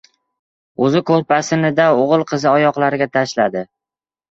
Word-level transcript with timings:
O‘zi 0.87 1.01
ko‘rpasinida 1.09 1.87
o‘g‘il- 1.99 2.25
qizi 2.33 2.51
oyoqlariga 2.55 3.11
tashladi. 3.21 3.67